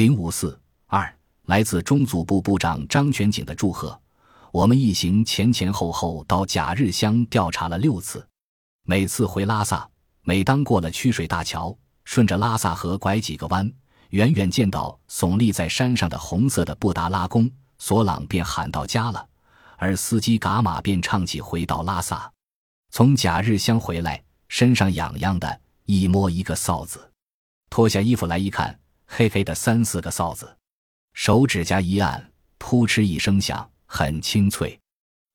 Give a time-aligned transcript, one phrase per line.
[0.00, 1.14] 零五四二，
[1.44, 4.00] 来自中组部部长张全景的祝贺。
[4.50, 8.26] 我们一行前前后后到贾日乡调查了六次，
[8.84, 9.86] 每次回拉萨，
[10.22, 13.70] 每当过了曲水大桥，顺着拉萨河拐几个弯，
[14.08, 19.28] 远远见到耸立在山上的红色的布达拉宫，索朗便喊到家了，
[19.76, 22.32] 而司机噶玛便唱起回到拉萨。
[22.90, 27.12] 从贾日乡回来，身上痒痒的，一摸一个臊子，
[27.68, 28.80] 脱下衣服来一看，
[29.12, 30.56] 黑黑的三四个臊子，
[31.14, 33.68] 手指甲一按，扑哧一声响。
[33.92, 34.78] 很清脆，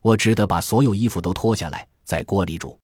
[0.00, 2.78] 我只得把所有衣服都脱下来，在锅里煮。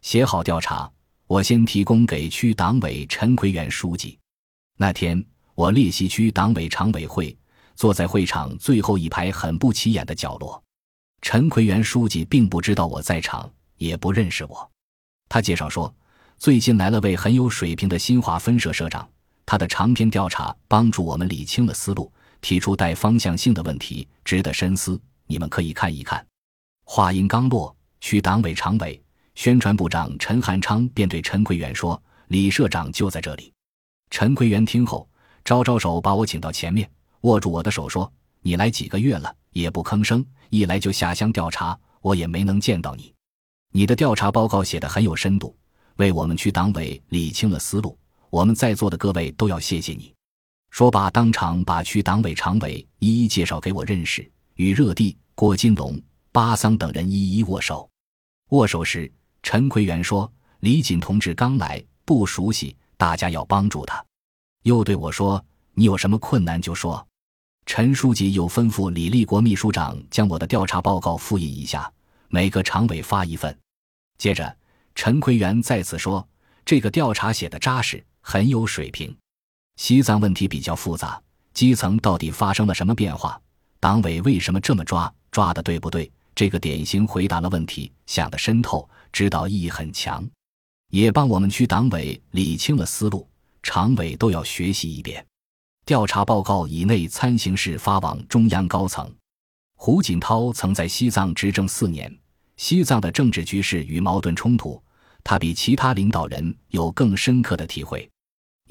[0.00, 0.90] 写好调查，
[1.26, 4.18] 我先提供给区党委陈奎元书记。
[4.78, 5.22] 那天
[5.54, 7.36] 我列席区党委常委会，
[7.74, 10.60] 坐在会场最后一排很不起眼的角落。
[11.20, 14.70] 陈奎元书记并不知道我在场，也不认识我。
[15.28, 15.94] 他介绍说，
[16.38, 19.06] 最近来了位很有水平的新华分社社长，
[19.50, 22.08] 他的长篇调查帮助我们理清了思路，
[22.40, 24.96] 提出带方向性的问题，值得深思。
[25.26, 26.24] 你们可以看一看。
[26.84, 29.02] 话音刚落，区党委常委、
[29.34, 33.52] 宣传部长陈汉昌便对陈奎元说：“李社长就在这里。”
[34.10, 35.08] 陈奎元听后，
[35.44, 36.88] 招招手把我请到前面，
[37.22, 38.08] 握住我的手说
[38.42, 43.12] ：“你来几个月了，也不吭声，一来就下乡调查，我也没能见到你。
[43.72, 45.56] 你的调查报告写得很有深度，
[45.96, 47.98] 为我们区党委理清了思路。
[48.30, 50.14] 我们在座的各位都要谢谢你。”
[50.70, 54.30] 说罢，当场把区党委常委一一介绍给我认识。
[54.54, 55.98] 与热地、郭金龙、
[56.32, 57.88] 巴桑等人一一握手。
[58.50, 59.10] 握手时，
[59.42, 64.04] 陈奎元说：“李锦同志刚来，不熟悉，大家要帮助他。”
[64.64, 65.42] 又对我说
[65.72, 67.06] ：“你有什么困难就说。”
[67.64, 71.90] 陈书记又吩咐李立国秘书长将我的调查报告复印一下，
[72.28, 73.56] 每个常委发一份。
[74.18, 74.54] 接着，
[74.94, 76.28] 陈奎元再次说
[76.66, 79.16] ：“这个调查写的扎实，很有水平。
[79.76, 81.20] 西藏问题比较复杂，
[81.54, 83.40] 基层到底发生了什么变化？”
[83.80, 85.12] 党委为什么这么抓？
[85.30, 86.10] 抓的对不对？
[86.34, 90.26] 这个典型回答了问题，想得深透，指导意义很强，
[90.90, 93.26] 也帮我们区党委理清了思路。
[93.62, 95.24] 常委都要学习一遍。
[95.86, 99.10] 调查报告以内参形式发往中央高层。
[99.76, 102.14] 胡锦涛曾在西藏执政四年，
[102.56, 104.82] 西藏的政治局势与矛盾冲突，
[105.24, 108.09] 他比其他领导人有更深刻的体会。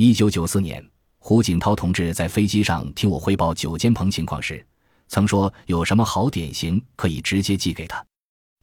[0.02, 0.82] 一九九四年，
[1.18, 4.66] 胡锦涛同志在飞机上听我汇报九间棚情况时。
[5.10, 8.02] 曾说有什么好典型可以直接寄给他。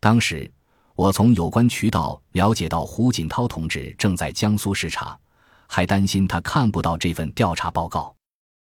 [0.00, 0.50] 当时
[0.94, 5.14] 我从有关渠道了解到胡锦涛同志正在江苏视察，
[5.66, 8.16] 还担心他看不到这份调查报告。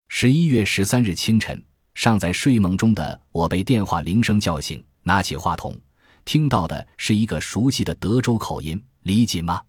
[0.08, 1.62] 十一月十三日清晨，
[1.92, 5.78] 尚在睡梦中的我被电话铃声叫醒，拿起话筒，
[6.24, 9.60] 听到的是一个熟悉的德州口音：“李锦吗？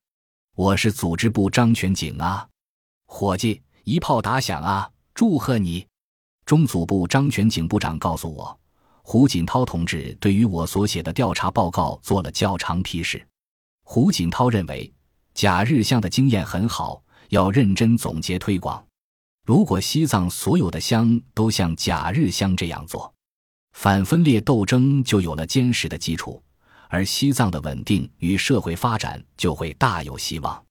[0.55, 2.47] 我是组织部张全景啊，
[3.15, 5.85] 伙计，一炮打响啊，祝贺你！”
[6.47, 8.59] 中组部张全景部长告诉我，
[9.03, 13.23] 胡锦涛同志对于我所写的调查报告做了较长批示。
[13.83, 14.91] 胡锦涛认为，
[15.35, 18.83] 假日乡的经验很好，要认真总结推广。
[19.45, 23.13] 如果西藏所有的乡都像假日乡这样做，
[23.73, 26.41] 反分裂斗争就有了坚实的基础，
[26.89, 30.65] 而西藏的稳定与社会发展就会大有希望。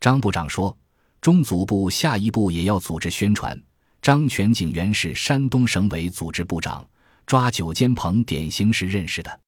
[0.00, 0.76] 张部长说，
[1.20, 3.60] 中组部下一步也要组织宣传。
[4.00, 6.86] 张全景原是山东省委组织部长，
[7.26, 9.40] 抓九间棚典型时认识的。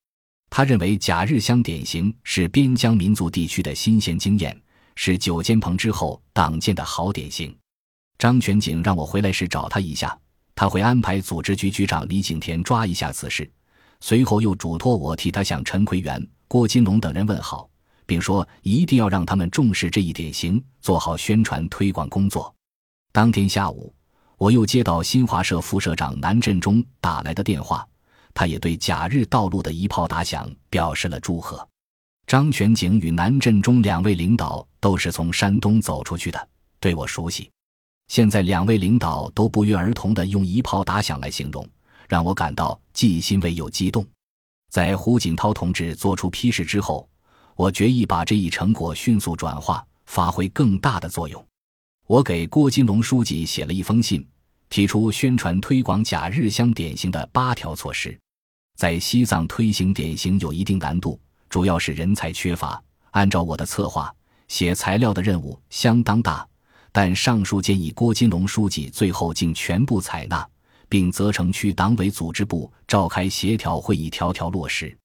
[0.50, 4.60] 他认为假日乡典型是边疆民族地区的新鲜经验，
[4.96, 7.56] 是九间棚之后党建的好典型。
[8.18, 10.18] 张全景让我回来时找他一下，
[10.56, 13.48] 他会安排组织局局长李景田抓一下此事。
[14.00, 17.69] 随后又嘱托我替他向陈奎元、郭金龙等人问好，
[18.10, 22.52] 并说一定要让他们重视这一典型，做好宣传推广工作。
[23.12, 23.94] 当天下午。
[24.36, 27.86] 我又接到新华社副社长南振中打来的电话，
[28.32, 31.68] 他也对假日道路的一炮打响表示了祝贺。
[32.26, 36.48] 张全景与南振中两位领导都是从山东走出去的，
[36.80, 37.50] 对我熟悉。
[38.08, 41.68] 现在两位领导都不约而同地用一炮打响来形容，
[42.08, 44.02] 让我感到既欣慰又激动。
[44.70, 47.06] 在胡锦涛同志作出批示之后，
[47.60, 51.46] 我决意把这一成果迅速转化，发挥更大的作用。
[52.06, 54.26] 我给郭金龙书记写了一封信，
[54.70, 58.18] 提出宣传推广假日乡典型的八条措施。
[58.78, 61.20] 在西藏推行典型有一定难度，
[61.50, 62.82] 主要是人才缺乏。
[63.10, 64.10] 按照我的策划，
[64.48, 66.48] 写材料的任务相当大，
[66.92, 70.48] 但上述建议郭金龙书记最后竟全部采纳，
[70.88, 74.96] 并责成区党委组织部召开协调会议，条条落实。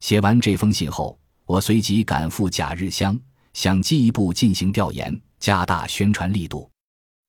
[0.00, 3.18] 写完这封信后，我随即赶赴假日乡，
[3.52, 5.20] 想进一步进行调研。
[5.40, 6.70] 加大宣传力度，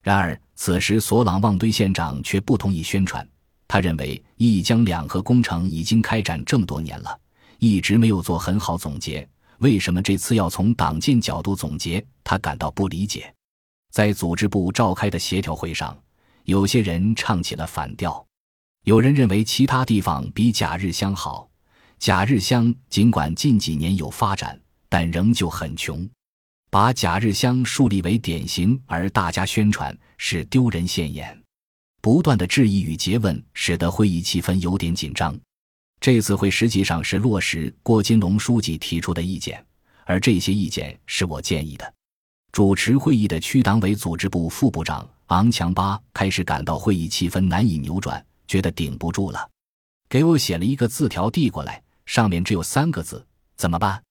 [0.01, 3.27] 然而此时，索朗旺堆县长却不同意宣传。
[3.67, 7.19] 他认为一江两河工程已经开展这么多年了，
[7.59, 9.27] 一直没有做很好总结。
[9.57, 12.01] 为什么这次要从党建角度总结？
[12.23, 13.33] 他感到不理解。
[13.91, 15.97] 在组织部召开的协调会上，
[16.45, 18.25] 有些人唱起了反调。
[18.85, 21.49] 有人认为其他地方比贾日乡好，
[21.99, 24.59] 贾日乡尽管近几年有发展，
[24.89, 26.07] 但仍旧很穷。
[26.69, 31.41] 把贾日乡树立为典型，而大家宣传是丢人现眼。
[32.01, 35.35] 不断的质疑与诘问，使得会议气氛有点紧张。
[35.99, 39.65] 这次会实际上是落实郭金龙书记提出的意见，
[40.05, 41.93] 而这些意见是我建议的。
[42.51, 49.49] 主持会议的区党委组织部副部长昂强巴开始感到会议气氛难以扭转，觉得顶不住了，
[50.07, 53.25] 给我写了一个字条递过来，上面只有三个字：
[53.55, 54.01] 怎么办？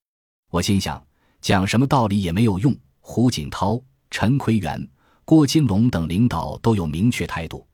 [0.50, 1.04] 我心想，
[1.40, 2.74] 讲什么道理也没有用。
[3.00, 3.80] 胡锦涛、
[4.10, 4.88] 陈奎元、
[5.24, 7.66] 郭金龙等领导都有明确态度，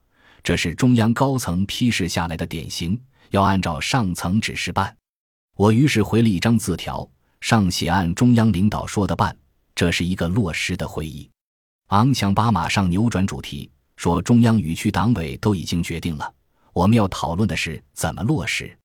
[0.43, 3.01] 这是中央高层批示下来的典型。
[3.31, 4.97] 要按照上层指示办，
[5.57, 7.09] 我于是回了一张字条，
[7.41, 9.37] 上写按中央领导说的办。
[9.73, 11.31] 这是一个落实的会议。
[11.91, 16.35] 昂强巴马上扭转主题，说中央与区党委都已经决定了，
[16.73, 18.77] 我们要讨论的是怎么落实。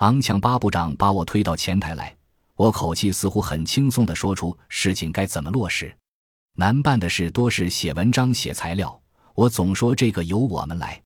[0.00, 2.16] 昂强巴部长把我推到前台来，
[2.56, 5.94] 我口气似乎很轻松地说出事情该怎么落实。
[6.56, 8.98] 难办的事多是写文章、写材料，
[9.34, 10.98] 我总说这个由我们来。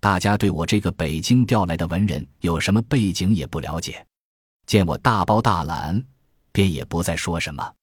[0.00, 4.02] 大家对我这个北京调来的文人有什么背景也不了解，
[4.64, 6.02] 见我大包大揽，
[6.50, 7.74] 便也不再说什么。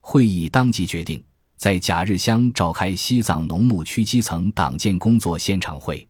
[0.00, 1.22] 会议当即决定
[1.56, 6.04] 在贾日乡召开西藏农牧区基层党建工作现场会。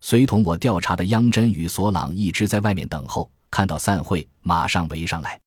[0.00, 5.40] 随同我调查的央真与索朗一直在外面等候，看到散会，马上围上来。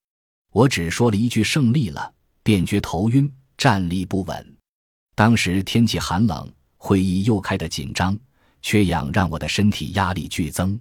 [0.52, 2.12] 我只说了一句“胜利了”，
[2.42, 4.56] 便觉头晕，站立不稳。
[5.14, 8.18] 当时天气寒冷，会议又开得紧张。
[8.62, 10.78] 缺氧让我的身体压力剧增，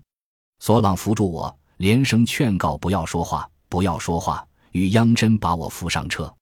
[0.60, 6.34] 索朗扶住我，连声劝告不要说话，不要说话，与央真把我扶上车。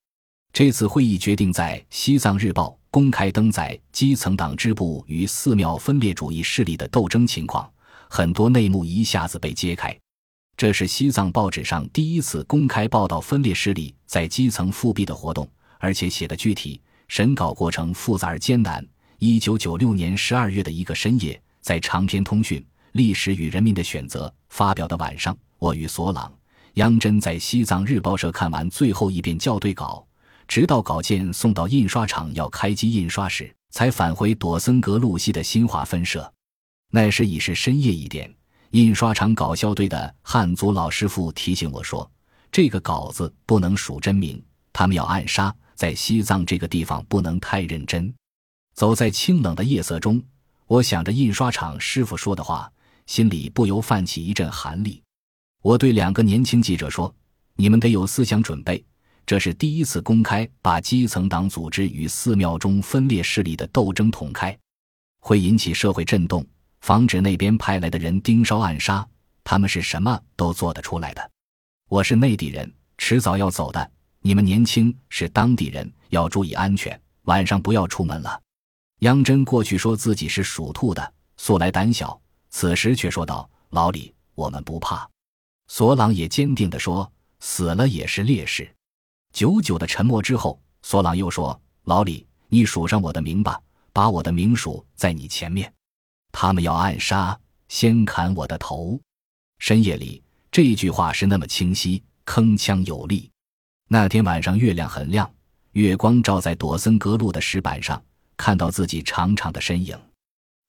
[0.51, 7.71] 这次会议决定在《西藏日报》公开登载基层党支部与寺庙分裂主义势力的斗争情况，
[8.09, 9.95] 很多内幕一下子被揭开。
[10.57, 18.83] 这是西藏报纸上第一次公开报道分裂势力在基层复辟的活动，而且写的具体，审稿过程复杂而艰难。
[19.19, 22.59] 一九九六年十二月的一个深夜，在长篇通讯
[22.93, 26.33] 《历史与人民的选择》发表的晚上，我与索朗、
[26.73, 30.03] 杨真在西藏日报社看完最后一遍校对稿，
[30.47, 36.33] 直到稿件送到印刷厂要开机印刷时，才返回朵森格路西的新华分社。
[36.89, 38.33] 那时已是深夜一点，
[38.71, 42.09] 印刷厂搞笑队的汉族老师傅提醒我说
[42.51, 44.43] ：“这个稿子不能署真名，
[44.73, 48.13] 他们要暗杀，在西藏这个地方不能太认真。”
[48.75, 50.21] 走在清冷的夜色中，
[50.67, 52.69] 我想着印刷厂师傅说的话，
[53.05, 55.01] 心里不由泛起一阵寒栗。
[55.63, 57.13] 我对两个年轻记者说
[57.55, 58.83] ：“你们得有思想准备，
[59.25, 64.55] 这是第一次公开把基层党组织与寺庙中分裂势力的斗争捅开，
[65.21, 66.45] 会引起社会震动，
[66.81, 69.07] 防止那边派来的人盯梢暗杀。
[69.43, 71.31] 他们是什么都做得出来的。
[71.89, 73.91] 我是内地人，迟早要走的。
[74.19, 78.41] 你们年轻，是当地人，要注意安全，晚上不要出门了。”
[78.99, 82.19] 杨真过去说自己是属兔的，素来胆小，
[82.49, 85.07] 此时却说道：“老李，我们不怕。”
[85.69, 87.09] 索朗也坚定地说
[87.39, 88.69] ：“死了也是烈士。”
[89.31, 93.61] 久久的沉默之后，索朗又说：“老李，你数上我的名吧，
[93.93, 95.71] 把我的名数在你前面。
[96.39, 97.35] 他们要暗杀，
[97.67, 99.01] 先砍我的头。”
[99.57, 103.27] 深夜里，这句话是那么清晰，铿锵有力。
[103.89, 105.27] 那天晚上月亮很亮，
[105.71, 107.99] 月光照在朵森格路的石板上。
[108.37, 109.97] 看到自己长长的身影，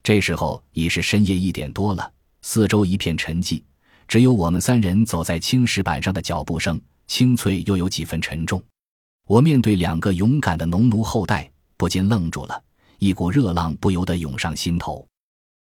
[0.01, 2.11] 这时候已是深夜一点多了，
[2.41, 3.61] 四周一片沉寂，
[4.07, 8.59] 只有我们三人走在青石板上的脚步声，清脆又有几分沉重。
[9.27, 11.47] 我面对两个勇敢的农奴后代，
[11.77, 12.59] 不禁愣住了，
[12.97, 15.07] 一股热浪不由得涌上心头。